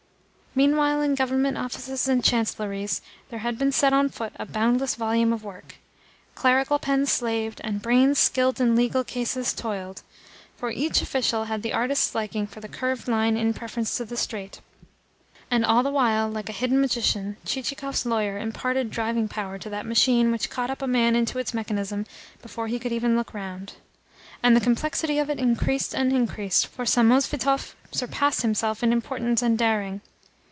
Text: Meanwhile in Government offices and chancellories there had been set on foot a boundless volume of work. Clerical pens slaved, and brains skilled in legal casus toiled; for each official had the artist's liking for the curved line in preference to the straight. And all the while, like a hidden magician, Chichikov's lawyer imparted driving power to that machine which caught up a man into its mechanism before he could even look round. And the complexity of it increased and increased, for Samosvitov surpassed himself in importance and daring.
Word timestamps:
Meanwhile 0.53 1.01
in 1.03 1.15
Government 1.15 1.57
offices 1.57 2.09
and 2.09 2.21
chancellories 2.21 2.99
there 3.29 3.39
had 3.39 3.57
been 3.57 3.71
set 3.71 3.93
on 3.93 4.09
foot 4.09 4.33
a 4.35 4.45
boundless 4.45 4.95
volume 4.95 5.31
of 5.31 5.45
work. 5.45 5.75
Clerical 6.35 6.77
pens 6.77 7.09
slaved, 7.09 7.61
and 7.63 7.81
brains 7.81 8.19
skilled 8.19 8.59
in 8.59 8.75
legal 8.75 9.05
casus 9.05 9.53
toiled; 9.53 10.01
for 10.57 10.69
each 10.69 11.01
official 11.01 11.45
had 11.45 11.63
the 11.63 11.71
artist's 11.71 12.13
liking 12.13 12.45
for 12.45 12.59
the 12.59 12.67
curved 12.67 13.07
line 13.07 13.37
in 13.37 13.53
preference 13.53 13.95
to 13.95 14.03
the 14.03 14.17
straight. 14.17 14.59
And 15.49 15.63
all 15.65 15.83
the 15.83 15.89
while, 15.89 16.27
like 16.27 16.49
a 16.49 16.51
hidden 16.51 16.81
magician, 16.81 17.37
Chichikov's 17.45 18.05
lawyer 18.05 18.37
imparted 18.37 18.89
driving 18.91 19.29
power 19.29 19.57
to 19.57 19.69
that 19.69 19.85
machine 19.85 20.33
which 20.33 20.49
caught 20.49 20.69
up 20.69 20.81
a 20.81 20.85
man 20.85 21.15
into 21.15 21.39
its 21.39 21.53
mechanism 21.53 22.05
before 22.41 22.67
he 22.67 22.77
could 22.77 22.91
even 22.91 23.15
look 23.15 23.33
round. 23.33 23.75
And 24.43 24.53
the 24.53 24.59
complexity 24.59 25.17
of 25.17 25.29
it 25.29 25.39
increased 25.39 25.93
and 25.95 26.11
increased, 26.11 26.67
for 26.67 26.83
Samosvitov 26.85 27.73
surpassed 27.93 28.41
himself 28.41 28.83
in 28.83 28.91
importance 28.91 29.41
and 29.41 29.57
daring. 29.57 30.01